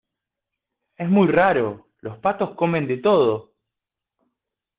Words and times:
es 0.97 1.07
muy 1.07 1.27
raro, 1.27 1.85
los 1.99 2.17
patos 2.17 2.55
comen 2.55 2.87
de 2.87 2.97
todo 2.97 3.53